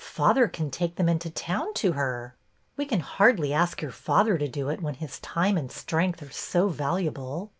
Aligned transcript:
Father 0.03 0.47
can 0.47 0.71
take 0.71 0.95
them 0.95 1.07
into 1.07 1.29
town 1.29 1.75
to 1.75 1.91
her." 1.91 2.35
''We 2.75 2.89
can 2.89 3.01
hardly 3.01 3.53
ask 3.53 3.83
your 3.83 3.91
father 3.91 4.39
to 4.39 4.47
do 4.47 4.67
it 4.69 4.81
when 4.81 4.95
his 4.95 5.19
time 5.19 5.57
and 5.59 5.71
strength 5.71 6.23
are 6.23 6.31
so 6.33 6.69
valuable. 6.69 7.49